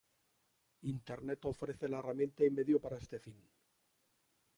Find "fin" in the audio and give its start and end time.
3.19-3.35